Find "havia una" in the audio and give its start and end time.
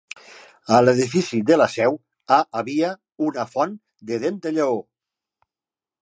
2.61-3.45